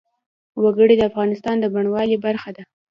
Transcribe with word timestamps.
وګړي 0.63 0.95
د 0.97 1.01
افغانستان 1.09 1.55
د 1.59 1.65
بڼوالۍ 1.73 2.17
برخه 2.25 2.49
ده. 2.55 2.63